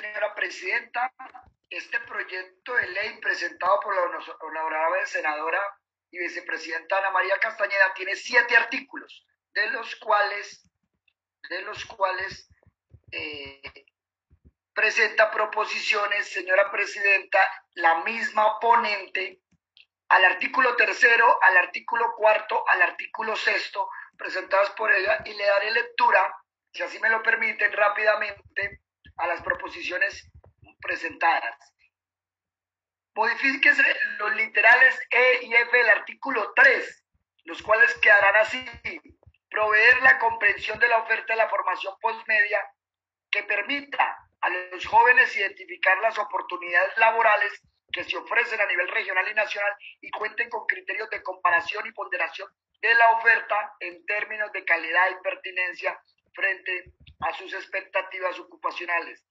[0.00, 1.12] señora presidenta.
[1.70, 4.02] Este proyecto de ley presentado por la
[4.40, 5.60] honorable senadora
[6.10, 10.64] y vicepresidenta Ana María Castañeda tiene siete artículos, de los cuales,
[11.48, 12.48] de los cuales
[13.10, 13.62] eh,
[14.72, 17.40] presenta proposiciones, señora presidenta,
[17.74, 19.40] la misma ponente
[20.08, 25.70] al artículo tercero, al artículo cuarto, al artículo sexto, presentadas por ella, y le daré
[25.72, 26.36] lectura,
[26.72, 28.83] si así me lo permiten, rápidamente
[29.16, 30.30] a las proposiciones
[30.80, 31.56] presentadas.
[33.14, 33.84] Modifíquese
[34.18, 37.04] los literales E y F del artículo 3,
[37.44, 38.64] los cuales quedarán así.
[39.48, 42.60] Proveer la comprensión de la oferta de la formación postmedia
[43.30, 49.26] que permita a los jóvenes identificar las oportunidades laborales que se ofrecen a nivel regional
[49.30, 52.48] y nacional y cuenten con criterios de comparación y ponderación
[52.80, 55.98] de la oferta en términos de calidad y pertinencia
[56.34, 56.92] frente
[57.24, 59.24] a sus expectativas ocupacionales.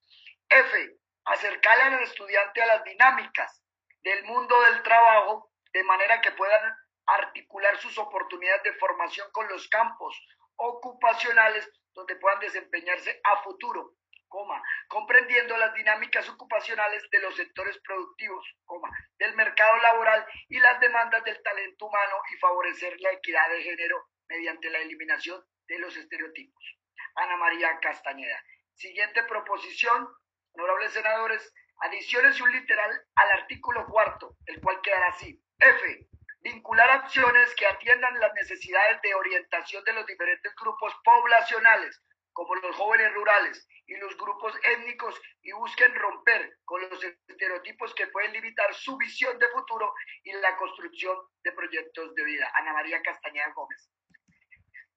[0.50, 0.98] F.
[1.26, 3.64] Acercar al estudiante a las dinámicas
[4.02, 9.68] del mundo del trabajo de manera que puedan articular sus oportunidades de formación con los
[9.70, 10.20] campos
[10.56, 13.96] ocupacionales donde puedan desempeñarse a futuro,
[14.28, 20.80] coma, comprendiendo las dinámicas ocupacionales de los sectores productivos, coma, del mercado laboral y las
[20.80, 25.96] demandas del talento humano y favorecer la equidad de género mediante la eliminación de los
[25.96, 26.83] estereotipos.
[27.16, 28.42] Ana María Castañeda.
[28.76, 30.10] Siguiente proposición,
[30.54, 35.40] honorables senadores, adiciones un literal al artículo cuarto, el cual quedará así.
[35.60, 36.08] F.
[36.42, 42.02] Vincular acciones que atiendan las necesidades de orientación de los diferentes grupos poblacionales,
[42.34, 48.08] como los jóvenes rurales y los grupos étnicos, y busquen romper con los estereotipos que
[48.08, 52.52] pueden limitar su visión de futuro y la construcción de proyectos de vida.
[52.56, 53.90] Ana María Castañeda Gómez.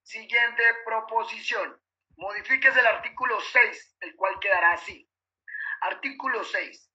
[0.03, 1.79] Siguiente proposición.
[2.17, 5.07] Modifíquese el artículo 6, el cual quedará así.
[5.81, 6.91] Artículo 6.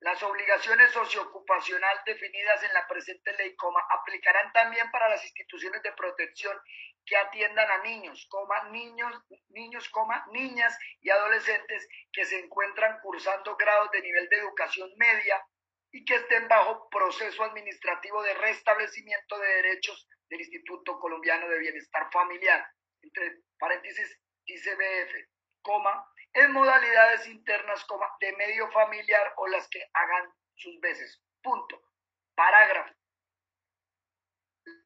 [0.00, 5.92] Las obligaciones socioocupacionales definidas en la presente ley, coma, aplicarán también para las instituciones de
[5.92, 6.58] protección
[7.04, 8.26] que atiendan a niños,
[8.70, 9.90] niños, niños,
[10.32, 15.46] niñas y adolescentes que se encuentran cursando grados de nivel de educación media
[15.90, 22.10] y que estén bajo proceso administrativo de restablecimiento de derechos del Instituto Colombiano de Bienestar
[22.10, 22.66] Familiar,
[23.02, 25.14] entre paréntesis ICBF,
[25.62, 31.22] coma, en modalidades internas, coma, de medio familiar o las que hagan sus veces.
[31.42, 31.82] Punto.
[32.34, 32.94] Parágrafo.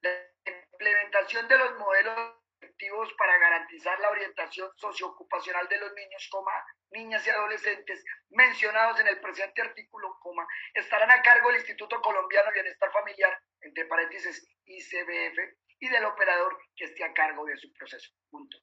[0.00, 6.52] La implementación de los modelos efectivos para garantizar la orientación socioocupacional de los niños, coma,
[6.90, 12.46] niñas y adolescentes mencionados en el presente artículo, coma, estarán a cargo del Instituto Colombiano
[12.48, 15.38] de Bienestar Familiar, entre paréntesis ICBF,
[15.78, 18.10] y del operador que esté a cargo de su proceso.
[18.30, 18.56] Punto.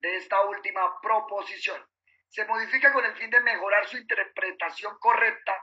[0.00, 1.80] De esta última proposición.
[2.28, 5.54] Se modifica con el fin de mejorar su interpretación correcta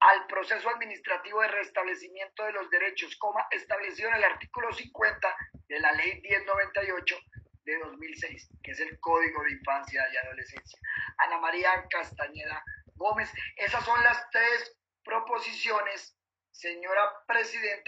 [0.00, 3.16] al proceso administrativo de restablecimiento de los derechos,
[3.50, 5.36] establecido en el artículo 50
[5.68, 7.16] de la Ley 1098
[7.64, 10.78] de 2006, que es el Código de Infancia y Adolescencia.
[11.18, 12.62] Ana María Castañeda
[12.96, 16.16] Gómez, esas son las tres proposiciones,
[16.50, 17.80] señora Presidenta.